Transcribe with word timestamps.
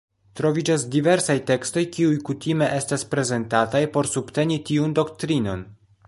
Troviĝas 0.39 0.83
diversaj 0.93 1.33
tekstoj 1.49 1.83
kiuj 1.97 2.15
kutime 2.29 2.69
estas 2.79 3.05
prezentataj 3.11 3.81
por 3.97 4.09
subteni 4.13 4.57
tiun 4.71 4.97
doktrinon. 5.01 5.63